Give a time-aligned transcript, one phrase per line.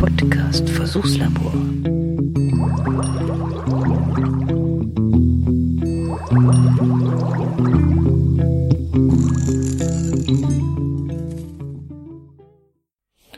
[0.00, 1.52] Podcast Versuchslabor.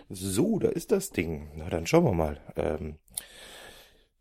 [0.09, 1.51] So, da ist das Ding.
[1.57, 2.39] Na, dann schauen wir mal.
[2.55, 2.95] Ähm,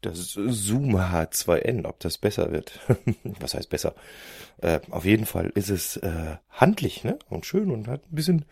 [0.01, 2.79] das Zoom H2N, ob das besser wird.
[3.39, 3.93] Was heißt besser?
[4.57, 7.19] Äh, auf jeden Fall ist es äh, handlich ne?
[7.29, 8.45] und schön und hat ein bisschen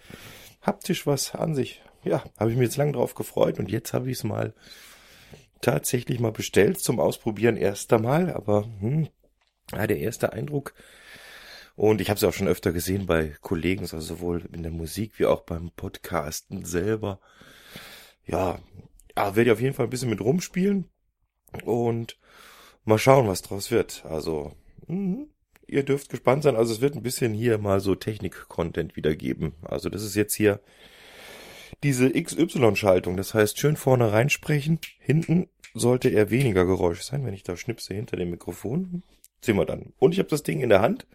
[0.61, 1.81] haptisch was an sich.
[2.03, 4.53] Ja, habe ich mir jetzt lange drauf gefreut und jetzt habe ich es mal
[5.61, 9.09] tatsächlich mal bestellt zum Ausprobieren erster Mal, aber hm,
[9.73, 10.73] ja, der erste Eindruck
[11.79, 15.17] und ich habe es auch schon öfter gesehen bei Kollegen, also sowohl in der Musik
[15.17, 17.21] wie auch beim Podcasten selber.
[18.25, 18.59] Ja,
[19.15, 20.89] ja werde ich auf jeden Fall ein bisschen mit rumspielen
[21.63, 22.19] und
[22.83, 24.03] mal schauen, was draus wird.
[24.05, 24.51] Also,
[24.87, 25.27] mh,
[25.67, 26.57] ihr dürft gespannt sein.
[26.57, 29.53] Also es wird ein bisschen hier mal so Technik-Content wiedergeben.
[29.61, 30.59] Also das ist jetzt hier
[31.83, 33.17] diese XY-Schaltung.
[33.17, 34.79] Das heißt, schön vorne reinsprechen.
[34.99, 39.03] Hinten sollte eher weniger Geräusch sein, wenn ich da schnipse hinter dem Mikrofon.
[39.41, 39.93] Sehen wir dann.
[39.97, 41.07] Und ich habe das Ding in der Hand.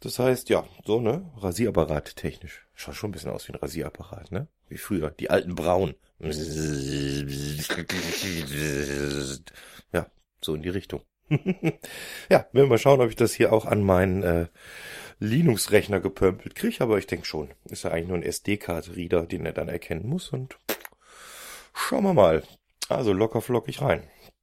[0.00, 1.30] Das heißt, ja, so, ne?
[1.38, 2.66] Rasierapparat technisch.
[2.74, 4.46] Schaut schon ein bisschen aus wie ein Rasierapparat, ne?
[4.68, 5.10] Wie früher.
[5.10, 5.94] Die alten Braun.
[9.92, 10.06] Ja,
[10.42, 11.02] so in die Richtung.
[11.28, 11.38] ja,
[12.28, 14.46] werden wir mal schauen, ob ich das hier auch an meinen äh,
[15.18, 17.50] Linux-Rechner gepömpelt kriege, aber ich denke schon.
[17.64, 20.58] Ist ja eigentlich nur ein SD-Card-Reader, den er dann erkennen muss und
[21.74, 22.42] schauen wir mal.
[22.88, 24.02] Also locker flockig rein.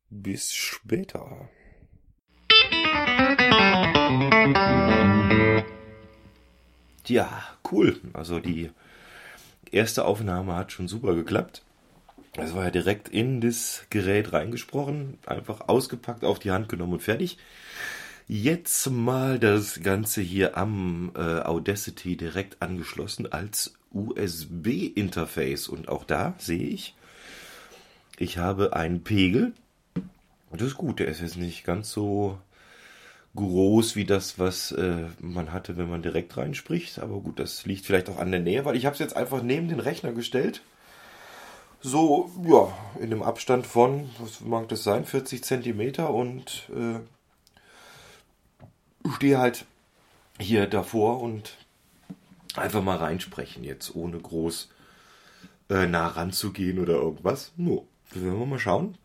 [0.10, 1.50] Bis später.
[7.06, 8.00] Ja, cool.
[8.14, 8.72] Also die
[9.72, 11.64] erste Aufnahme hat schon super geklappt.
[12.36, 17.04] Es war ja direkt in das Gerät reingesprochen, einfach ausgepackt, auf die Hand genommen und
[17.04, 17.38] fertig.
[18.28, 25.68] Jetzt mal das Ganze hier am äh, Audacity direkt angeschlossen als USB-Interface.
[25.68, 26.96] Und auch da sehe ich,
[28.18, 29.54] ich habe einen Pegel.
[30.52, 32.38] Das ist gut, der ist jetzt nicht ganz so
[33.36, 37.00] groß wie das, was äh, man hatte, wenn man direkt reinspricht.
[37.00, 39.44] Aber gut, das liegt vielleicht auch an der Nähe, weil ich habe es jetzt einfach
[39.44, 40.62] neben den Rechner gestellt
[41.84, 47.00] so, ja, in dem Abstand von, was mag das sein, 40 Zentimeter und äh,
[49.16, 49.66] stehe halt
[50.40, 51.58] hier davor und
[52.56, 54.70] einfach mal reinsprechen jetzt, ohne groß
[55.70, 57.52] äh, nah ranzugehen oder irgendwas.
[57.58, 58.98] Nur, werden wir mal schauen,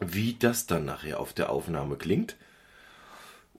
[0.00, 2.36] wie das dann nachher auf der Aufnahme klingt.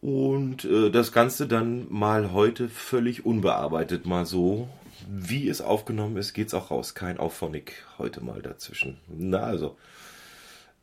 [0.02, 4.68] Und äh, das Ganze dann mal heute völlig unbearbeitet mal so
[5.08, 6.94] wie es aufgenommen ist, geht's auch raus.
[6.94, 8.98] Kein Auphonic heute mal dazwischen.
[9.08, 9.78] Na also,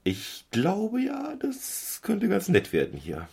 [0.04, 3.28] ich glaube ja, das könnte ganz nett werden hier.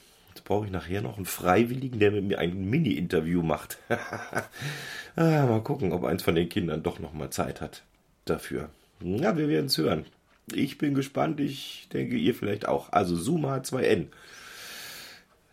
[0.48, 3.80] Brauche ich nachher noch einen Freiwilligen, der mit mir ein Mini-Interview macht.
[3.90, 7.84] ah, mal gucken, ob eins von den Kindern doch noch mal Zeit hat
[8.24, 8.70] dafür.
[9.02, 10.06] Na, wir werden es hören.
[10.54, 11.42] Ich bin gespannt.
[11.42, 12.94] Ich denke, ihr vielleicht auch.
[12.94, 14.08] Also Zoom H2N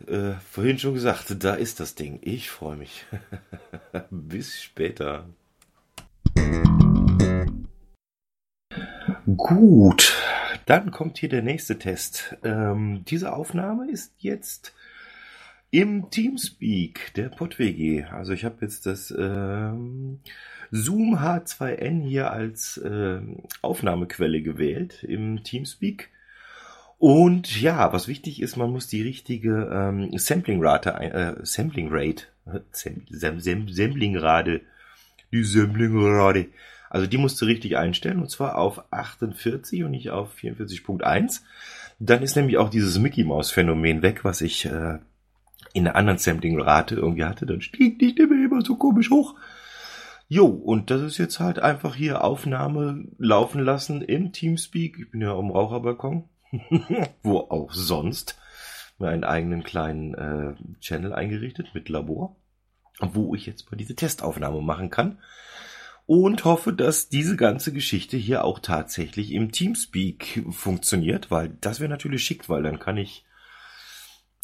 [0.06, 2.20] äh, vorhin schon gesagt, da ist das Ding.
[2.22, 3.04] Ich freue mich.
[4.10, 5.26] Bis später.
[9.36, 10.14] Gut,
[10.66, 12.36] dann kommt hier der nächste Test.
[12.44, 14.74] Ähm, diese Aufnahme ist jetzt
[15.74, 18.04] im Teamspeak der PodWG.
[18.12, 20.20] Also ich habe jetzt das ähm,
[20.70, 23.20] Zoom H2N hier als äh,
[23.60, 26.10] Aufnahmequelle gewählt im Teamspeak.
[26.98, 32.26] Und ja, was wichtig ist, man muss die richtige ähm, Sampling-Rate, äh, Sampling-Rate,
[32.70, 34.60] Sam, Sam, Sampling-Rate,
[35.32, 36.46] die Sampling-Rate,
[36.88, 41.40] also die musst du richtig einstellen und zwar auf 48 und nicht auf 44.1.
[41.98, 44.98] Dann ist nämlich auch dieses Mickey-Maus-Phänomen weg, was ich äh,
[45.74, 47.44] in einer anderen Sampling-Rate irgendwie hatte.
[47.44, 49.34] Dann stieg die Stimme immer so komisch hoch.
[50.26, 54.98] Jo, und das ist jetzt halt einfach hier Aufnahme laufen lassen im Teamspeak.
[54.98, 56.30] Ich bin ja am Raucherbalkon
[57.22, 58.38] wo auch sonst,
[58.98, 62.36] mir einen eigenen kleinen äh, Channel eingerichtet mit Labor,
[63.00, 65.18] wo ich jetzt mal diese Testaufnahme machen kann.
[66.06, 71.88] Und hoffe, dass diese ganze Geschichte hier auch tatsächlich im Teamspeak funktioniert, weil das wäre
[71.88, 73.24] natürlich schick, weil dann kann ich,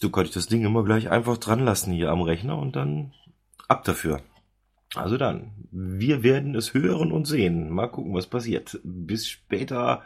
[0.00, 3.12] so kann ich das Ding immer gleich einfach dran lassen hier am Rechner und dann
[3.68, 4.22] ab dafür.
[4.94, 7.70] Also dann, wir werden es hören und sehen.
[7.70, 8.80] Mal gucken, was passiert.
[8.82, 10.02] Bis später.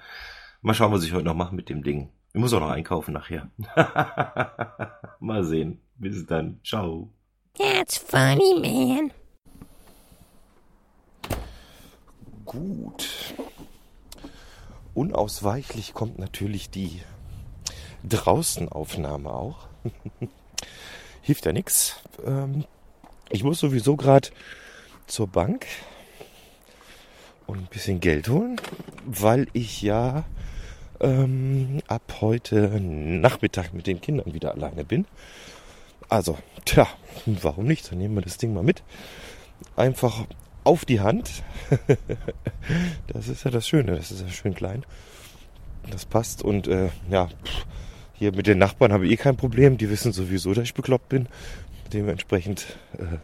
[0.63, 2.11] Mal schauen, was ich heute noch mache mit dem Ding.
[2.33, 3.51] Ich muss auch noch einkaufen nachher.
[5.21, 5.81] Mal sehen.
[5.95, 6.59] Bis dann.
[6.65, 7.13] Ciao.
[7.57, 9.13] That's funny, man.
[12.45, 13.09] Gut.
[14.93, 17.01] Unausweichlich kommt natürlich die
[18.03, 19.69] Draußenaufnahme auch.
[21.23, 22.01] Hilft ja nichts.
[22.25, 22.65] Ähm,
[23.31, 24.29] ich muss sowieso gerade
[25.07, 25.67] zur Bank
[27.47, 28.61] und ein bisschen Geld holen,
[29.05, 30.25] weil ich ja
[31.01, 35.07] ähm, ab heute Nachmittag mit den Kindern wieder alleine bin.
[36.09, 36.87] Also, tja,
[37.27, 37.91] warum nicht?
[37.91, 38.83] Dann nehmen wir das Ding mal mit.
[39.77, 40.27] Einfach
[40.65, 41.43] auf die Hand.
[43.09, 44.85] das ist ja das Schöne, das ist ja schön klein.
[45.91, 47.29] Das passt und äh, ja,
[48.15, 49.77] hier mit den Nachbarn habe ich eh kein Problem.
[49.77, 51.29] Die wissen sowieso, dass ich bekloppt bin.
[51.93, 52.67] Dementsprechend
[52.99, 53.19] äh,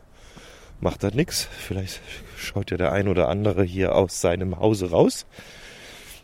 [0.80, 1.48] macht das nichts.
[1.58, 2.00] Vielleicht
[2.36, 5.26] schaut ja der ein oder andere hier aus seinem Hause raus.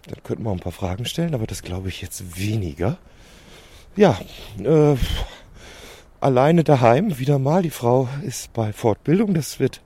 [0.08, 2.98] Dann könnten wir ein paar Fragen stellen, aber das glaube ich jetzt weniger.
[3.96, 4.18] Ja,
[4.62, 4.96] äh,
[6.20, 7.62] alleine daheim wieder mal.
[7.62, 9.34] Die Frau ist bei Fortbildung.
[9.34, 9.80] Das wird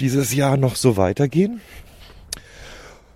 [0.00, 1.60] dieses Jahr noch so weitergehen.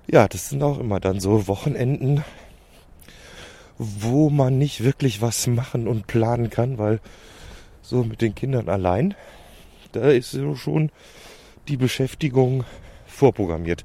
[0.06, 2.24] Ja, das sind auch immer dann so Wochenenden,
[3.78, 7.00] wo man nicht wirklich was machen und planen kann, weil
[7.82, 9.14] so mit den Kindern allein,
[9.92, 10.90] da ist schon
[11.68, 12.64] die Beschäftigung
[13.06, 13.84] vorprogrammiert.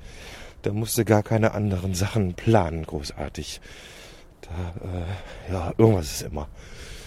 [0.61, 3.61] Da musste gar keine anderen Sachen planen, großartig.
[4.41, 6.47] Da, äh, ja, irgendwas ist immer.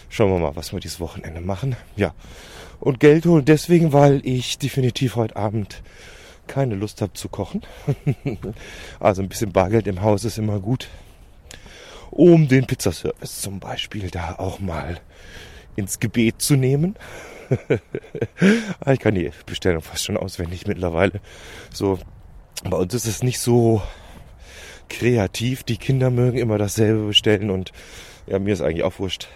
[0.09, 1.77] Schauen wir mal, was wir dieses Wochenende machen.
[1.97, 2.15] Ja.
[2.81, 5.83] Und Geld holen deswegen, weil ich definitiv heute Abend
[6.47, 7.63] keine Lust habe zu kochen.
[9.01, 10.89] also ein bisschen Bargeld im Haus ist immer gut.
[12.13, 15.01] Um den Pizzaservice zum Beispiel da auch mal
[15.77, 16.95] ins Gebet zu nehmen.
[18.87, 21.23] ich kann die Bestellung fast schon auswendig mittlerweile.
[21.73, 21.99] So
[22.65, 23.81] bei uns ist es nicht so
[24.91, 25.63] kreativ.
[25.63, 27.73] Die Kinder mögen immer dasselbe bestellen und
[28.27, 29.29] ja, mir ist eigentlich auch wurscht.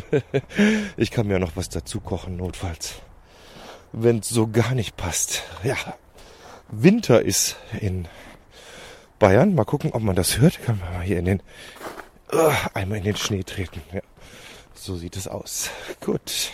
[0.96, 2.94] ich kann mir noch was dazu kochen, notfalls.
[3.90, 5.42] Wenn es so gar nicht passt.
[5.64, 5.76] Ja,
[6.70, 8.06] Winter ist in
[9.18, 9.54] Bayern.
[9.54, 10.62] Mal gucken, ob man das hört.
[10.62, 11.42] Kann man mal hier in den,
[12.74, 13.82] einmal in den Schnee treten.
[13.92, 14.00] Ja,
[14.74, 15.70] so sieht es aus.
[16.04, 16.50] Gut.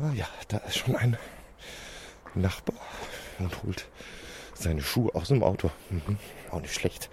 [0.00, 1.16] Ah, ja, da ist schon ein
[2.34, 2.76] Nachbar
[3.38, 3.86] und holt
[4.54, 5.70] seine Schuhe aus dem Auto.
[5.90, 6.18] Mhm.
[6.50, 7.10] Auch nicht schlecht.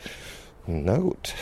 [0.65, 1.33] Na gut.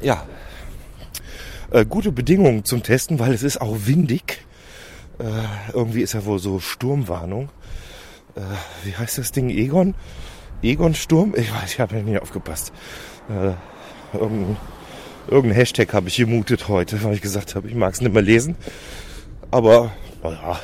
[0.00, 0.26] Ja,
[1.70, 4.44] äh, gute Bedingungen zum Testen, weil es ist auch windig.
[5.18, 5.24] Äh,
[5.72, 7.50] irgendwie ist ja wohl so Sturmwarnung.
[8.34, 8.40] Äh,
[8.84, 9.50] wie heißt das Ding?
[9.50, 9.94] Egon?
[10.62, 11.34] Egon Sturm?
[11.36, 12.72] Ich weiß, ich habe ja nicht aufgepasst.
[13.28, 13.52] Äh,
[14.16, 14.56] irgendein,
[15.28, 18.22] irgendein Hashtag habe ich gemutet heute, weil ich gesagt habe, ich mag es nicht mehr
[18.22, 18.56] lesen.
[19.50, 19.92] Aber,
[20.22, 20.58] naja,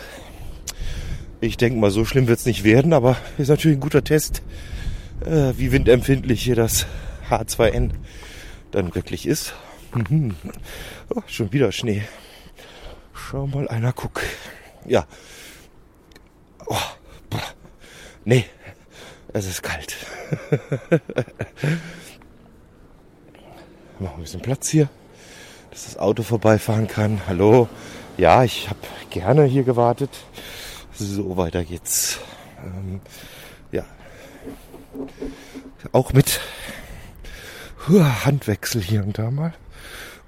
[1.40, 4.42] ich denke mal, so schlimm wird es nicht werden, aber ist natürlich ein guter Test,
[5.24, 6.86] äh, wie windempfindlich hier das
[7.30, 7.90] H2N
[8.70, 9.54] dann wirklich ist.
[9.94, 10.34] Mhm.
[11.14, 12.02] Oh, schon wieder Schnee.
[13.12, 14.22] Schau mal einer, guck.
[14.86, 15.06] Ja.
[16.66, 16.76] Oh.
[18.24, 18.46] Nee,
[19.32, 19.94] es ist kalt.
[23.98, 24.88] Machen ein bisschen Platz hier,
[25.70, 27.20] dass das Auto vorbeifahren kann.
[27.26, 27.68] Hallo.
[28.16, 28.78] Ja, ich habe
[29.10, 30.10] gerne hier gewartet.
[30.94, 32.18] So, weiter geht's.
[32.64, 33.00] Ähm,
[33.72, 33.84] ja.
[35.92, 36.40] Auch mit
[37.88, 39.54] Handwechsel hier und da mal.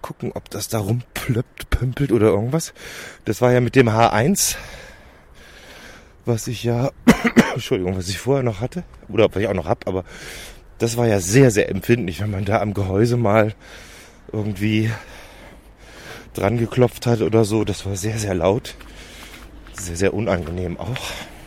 [0.02, 2.74] Gucken, ob das da rumplöppt, pümpelt oder irgendwas.
[3.24, 4.56] Das war ja mit dem H1
[6.26, 6.90] was ich ja,
[7.54, 10.04] Entschuldigung, was ich vorher noch hatte, oder was ich auch noch hab, aber
[10.78, 13.54] das war ja sehr, sehr empfindlich, wenn man da am Gehäuse mal
[14.32, 14.90] irgendwie
[16.34, 17.64] dran geklopft hat oder so.
[17.64, 18.74] Das war sehr, sehr laut.
[19.72, 20.96] Sehr, sehr unangenehm auch.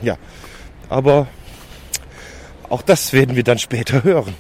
[0.02, 0.18] Ja,
[0.88, 1.28] aber
[2.70, 4.34] auch das werden wir dann später hören.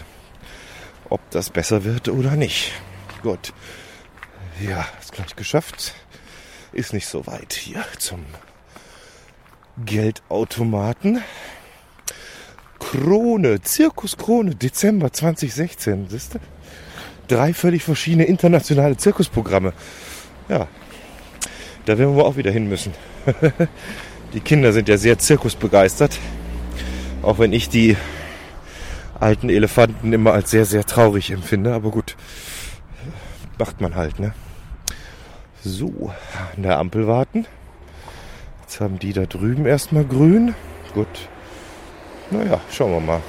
[1.09, 2.71] Ob das besser wird oder nicht.
[3.23, 3.53] Gut.
[4.61, 5.93] Ja, ist gleich geschafft.
[6.71, 8.25] Ist nicht so weit hier zum
[9.85, 11.21] Geldautomaten.
[12.79, 16.39] Krone, Zirkus Krone, Dezember 2016, siehst du?
[17.27, 19.73] Drei völlig verschiedene internationale Zirkusprogramme.
[20.47, 20.67] Ja,
[21.85, 22.93] da werden wir auch wieder hin müssen.
[24.33, 26.17] die Kinder sind ja sehr zirkusbegeistert.
[27.21, 27.97] Auch wenn ich die
[29.19, 31.73] alten Elefanten immer als sehr, sehr traurig empfinde.
[31.73, 32.15] Aber gut,
[33.57, 34.33] macht man halt, ne?
[35.61, 36.11] So,
[36.55, 37.45] an der Ampel warten.
[38.61, 40.55] Jetzt haben die da drüben erstmal grün.
[40.93, 41.07] Gut.
[42.31, 43.21] Naja, schauen wir mal.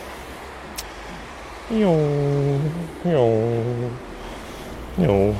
[1.70, 1.96] Jo,
[3.04, 3.62] jo,
[4.98, 5.34] jo.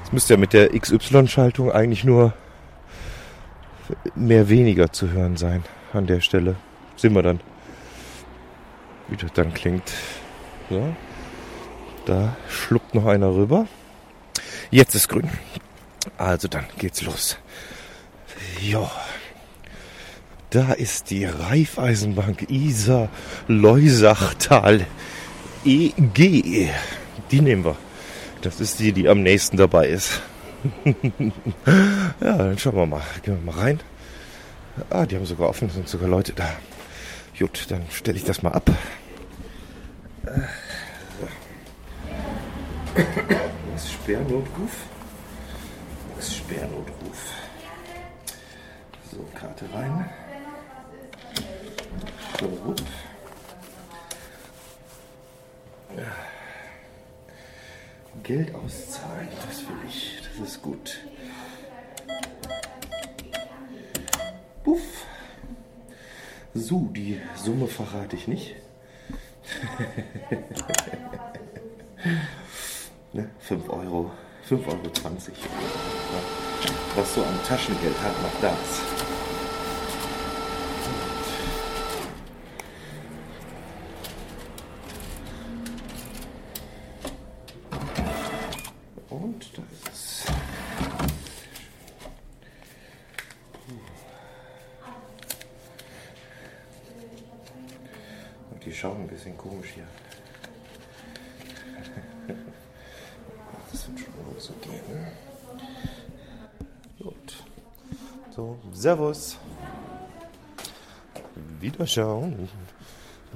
[0.00, 2.32] Jetzt müsste ja mit der XY-Schaltung eigentlich nur
[4.14, 6.56] mehr weniger zu hören sein an der Stelle.
[6.96, 7.40] Sehen wir dann,
[9.08, 9.92] wie das dann klingt.
[10.70, 10.94] So.
[12.06, 13.66] Da schluppt noch einer rüber.
[14.70, 15.28] Jetzt ist grün.
[16.16, 17.38] Also dann geht's los.
[18.60, 18.90] Ja,
[20.50, 23.10] da ist die Raiffeisenbank Isar
[23.48, 24.86] Leusachtal
[25.64, 26.70] EG.
[27.30, 27.76] Die nehmen wir.
[28.40, 30.22] Das ist die, die am nächsten dabei ist.
[32.20, 33.02] ja, dann schauen wir mal.
[33.22, 33.80] Gehen wir mal rein.
[34.90, 36.48] Ah, die haben sogar offen, sind sogar Leute da.
[37.38, 38.68] Gut, dann stelle ich das mal ab.
[43.72, 44.86] Das ist Sperrnotruf.
[46.16, 47.32] Das ist Sperrnotruf.
[49.12, 50.10] So, Karte rein.
[52.40, 52.74] So.
[58.24, 60.22] Geld auszahlen, das will ich.
[60.38, 60.98] Das ist gut.
[67.08, 68.54] Die Summe verrate ich nicht.
[73.14, 74.10] ne, 5 Euro.
[74.46, 74.82] 5,20 Euro.
[76.96, 78.82] Was so an Taschengeld hat, macht das.
[89.08, 90.26] Und da ist es.
[98.58, 99.86] Und die schauen ein bisschen komisch hier.
[103.70, 105.06] Das wird schon wohl so gehen.
[106.98, 107.44] Gut.
[108.34, 109.36] So, Servus.
[111.60, 112.48] Wiederschauen.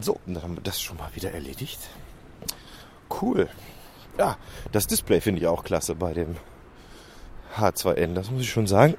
[0.00, 1.80] So, dann haben wir das schon mal wieder erledigt.
[3.20, 3.48] Cool.
[4.18, 4.38] Ja,
[4.72, 6.36] das Display finde ich auch klasse bei dem
[7.56, 8.14] H2N.
[8.14, 8.94] Das muss ich schon sagen.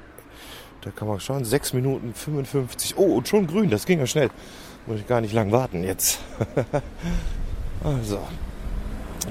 [0.81, 1.45] Da kann man schauen.
[1.45, 2.97] 6 Minuten 55.
[2.97, 3.69] Oh, und schon grün.
[3.71, 4.29] Das ging ja schnell.
[4.85, 6.19] Muss ich gar nicht lang warten jetzt.
[7.83, 8.19] also,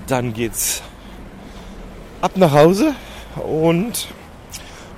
[0.07, 0.83] dann geht's
[2.23, 2.95] ab nach Hause
[3.37, 4.09] und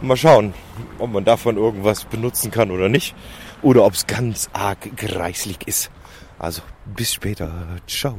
[0.01, 0.55] mal schauen,
[0.99, 3.15] ob man davon irgendwas benutzen kann oder nicht.
[3.63, 5.91] Oder ob es ganz arg greislig ist.
[6.39, 7.79] Also, bis später.
[7.87, 8.19] Ciao.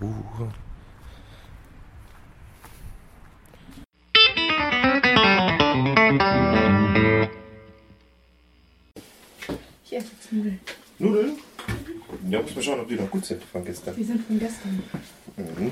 [9.84, 10.60] Hier, Nudeln.
[10.98, 11.45] Nudeln?
[12.36, 13.96] Ja, muss mal schauen, ob die noch gut sind von gestern.
[13.96, 14.84] Die sind von gestern.
[15.38, 15.72] Mhm.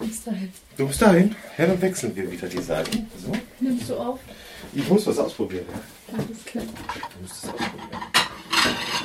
[0.00, 0.52] Bis dahin.
[0.76, 1.36] Du bist dahin?
[1.56, 3.06] Ja, dann wechseln wir wieder die Seiten.
[3.24, 3.30] So.
[3.60, 4.18] Nimmst du auf?
[4.72, 5.64] Ich muss was ausprobieren.
[6.12, 6.64] Alles klar.
[6.64, 8.02] Du musst es ausprobieren.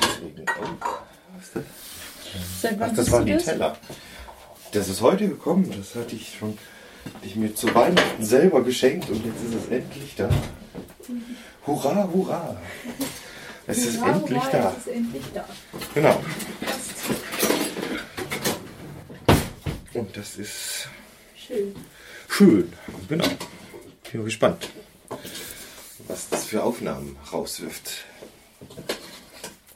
[0.01, 0.87] Deswegen, oh,
[1.35, 2.61] was ist das?
[2.61, 3.45] Seit wann Ach, das waren die das?
[3.45, 3.77] Teller.
[4.71, 5.71] Das ist heute gekommen.
[5.77, 6.57] Das hatte ich schon
[7.21, 10.29] ich mir zu Weihnachten selber geschenkt und jetzt ist es endlich da.
[11.67, 12.57] Hurra, hurra.
[13.67, 14.71] Es ist Hurra, endlich da.
[14.71, 15.45] Es ist endlich da.
[15.93, 16.23] Genau.
[19.93, 20.87] Und das ist
[21.35, 21.75] Schön.
[22.29, 22.73] schön.
[23.07, 23.25] Genau.
[24.11, 24.69] Bin gespannt,
[26.07, 28.05] was das für Aufnahmen rauswirft.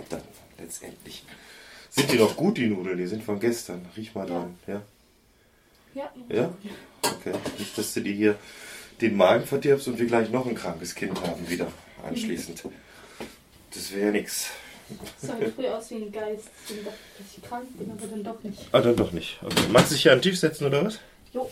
[0.09, 0.21] Dann
[0.57, 1.25] letztendlich.
[1.89, 2.97] Sind die noch gut, die Nudeln?
[2.97, 3.85] Die sind von gestern.
[3.97, 4.57] Riech mal dran.
[4.67, 4.81] Ja?
[5.93, 6.11] Ja.
[6.29, 6.53] Ja?
[7.01, 7.33] Okay.
[7.57, 8.35] Nicht, dass du dir hier
[9.01, 11.67] den Magen verdirbst und wir gleich noch ein krankes Kind haben wieder
[12.05, 12.63] anschließend.
[13.73, 14.47] Das wäre ja nix.
[15.21, 16.49] Sah halt früh aus wie ein Geist.
[16.67, 18.67] Ich dachte, dass ich krank bin, aber dann doch nicht.
[18.71, 19.39] Ah, dann doch nicht.
[19.43, 19.67] Okay.
[19.69, 20.99] Magst du dich hier an Tisch setzen oder was?
[21.31, 21.49] Jo,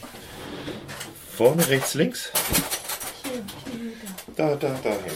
[1.38, 2.32] Vorne, rechts, links?
[3.24, 3.92] hier, hier,
[4.36, 4.56] da.
[4.56, 5.14] Da, da, da hin.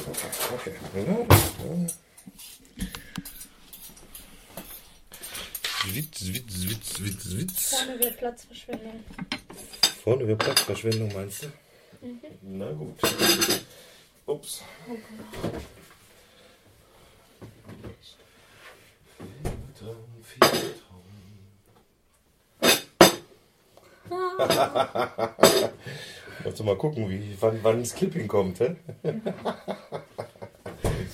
[0.53, 0.73] Okay.
[0.93, 1.87] okay.
[5.93, 7.75] Witz, Witz, Witz, Witz, Witz.
[7.75, 9.03] Vorne wäre Platzverschwendung.
[10.03, 11.47] Vorne wäre Platzverschwendung, meinst du?
[12.43, 12.99] Na gut.
[14.27, 14.61] Ups.
[14.87, 15.01] Musst
[26.57, 28.75] du mal gucken, wie, wann, wann das Clipping kommt, hä?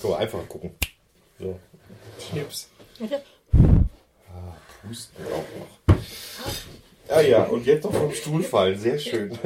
[0.02, 0.72] so, einfach gucken.
[1.38, 1.58] So.
[2.18, 2.68] Schnips.
[2.98, 3.22] Warte.
[4.88, 5.68] Husten auch noch.
[7.08, 8.78] Ah ja, und jetzt noch vom Stuhl fallen.
[8.78, 9.38] Sehr schön.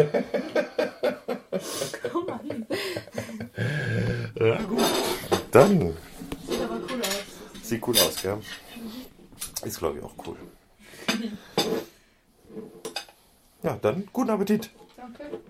[2.13, 2.67] Komm mal hin.
[4.39, 4.85] Ja, gut.
[5.51, 5.97] Dann.
[6.49, 7.25] Sieht aber cool aus.
[7.63, 8.39] Sieht cool aus, gell?
[9.65, 10.37] Ist, glaube ich, auch cool.
[13.63, 14.71] Ja, dann guten Appetit.
[14.97, 15.41] Danke.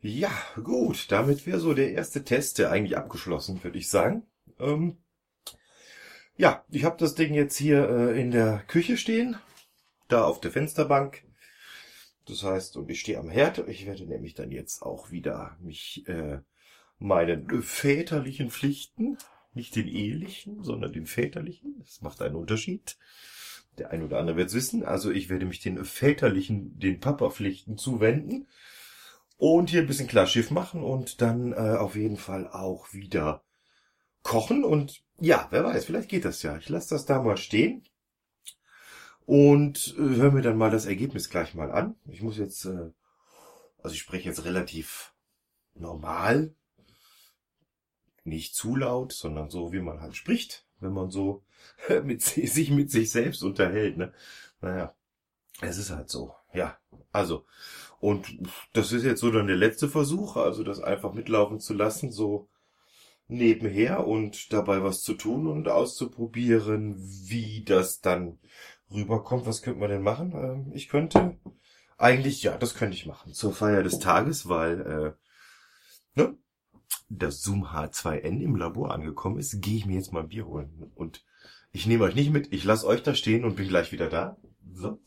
[0.00, 0.30] Ja,
[0.62, 1.10] gut.
[1.12, 4.26] Damit wäre so der erste Test der eigentlich abgeschlossen, würde ich sagen.
[4.58, 4.98] Ähm,
[6.36, 9.36] ja, ich habe das Ding jetzt hier äh, in der Küche stehen,
[10.08, 11.24] da auf der Fensterbank.
[12.26, 13.66] Das heißt, und ich stehe am Herd.
[13.68, 16.40] Ich werde nämlich dann jetzt auch wieder mich äh,
[16.98, 19.18] meinen väterlichen Pflichten,
[19.54, 21.76] nicht den ehelichen, sondern den väterlichen.
[21.78, 22.98] Das macht einen Unterschied.
[23.78, 24.84] Der ein oder andere wird es wissen.
[24.84, 28.48] Also ich werde mich den väterlichen, den Papa-Pflichten zuwenden
[29.36, 33.44] und hier ein bisschen Klarschiff machen und dann äh, auf jeden Fall auch wieder
[34.22, 36.56] kochen und ja, wer weiß, vielleicht geht das ja.
[36.58, 37.84] Ich lasse das da mal stehen
[39.26, 41.96] und äh, höre mir dann mal das Ergebnis gleich mal an.
[42.06, 42.90] Ich muss jetzt, äh,
[43.82, 45.14] also ich spreche jetzt relativ
[45.74, 46.54] normal,
[48.24, 51.44] nicht zu laut, sondern so, wie man halt spricht, wenn man so
[52.04, 53.96] mit sich mit sich selbst unterhält.
[53.96, 54.12] Ne?
[54.60, 54.94] Naja,
[55.60, 56.34] es ist halt so.
[56.52, 56.78] Ja,
[57.12, 57.44] also
[58.00, 58.38] und
[58.72, 62.48] das ist jetzt so dann der letzte Versuch, also das einfach mitlaufen zu lassen, so
[63.26, 68.38] nebenher und dabei was zu tun und auszuprobieren, wie das dann
[68.90, 69.46] rüberkommt.
[69.46, 70.32] Was könnte man denn machen?
[70.32, 71.36] Ähm, ich könnte
[71.98, 74.80] eigentlich, ja, das könnte ich machen zur Feier des Tages, weil
[76.16, 76.36] äh, ne,
[77.08, 80.92] das Zoom H2N im Labor angekommen ist, gehe ich mir jetzt mal ein Bier holen.
[80.94, 81.24] Und
[81.72, 84.36] ich nehme euch nicht mit, ich lasse euch da stehen und bin gleich wieder da.
[84.72, 84.98] So.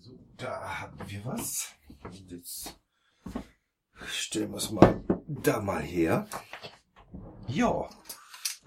[0.00, 1.74] So, da haben wir was.
[2.28, 2.78] Jetzt
[4.06, 6.28] stellen wir es mal da mal her.
[7.46, 7.88] Ja.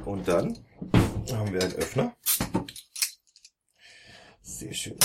[0.05, 0.65] Und dann
[1.31, 2.15] haben wir einen Öffner.
[4.41, 4.97] Sehr schön.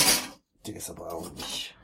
[0.65, 1.75] Der ist aber auch nicht.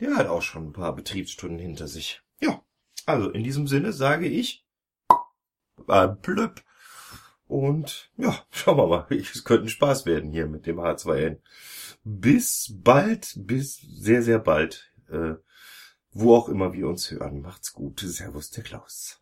[0.00, 2.22] Der hat auch schon ein paar Betriebsstunden hinter sich.
[2.40, 2.62] Ja.
[3.06, 4.66] Also in diesem Sinne sage ich
[5.88, 6.62] äh, plöpp.
[7.46, 9.06] Und ja, schauen wir mal.
[9.10, 11.38] Es könnte ein Spaß werden hier mit dem H2N.
[12.04, 14.92] Bis bald, bis sehr, sehr bald.
[15.10, 15.34] Äh,
[16.12, 17.40] wo auch immer wir uns hören.
[17.40, 18.00] Macht's gut.
[18.00, 19.19] Servus, der Klaus.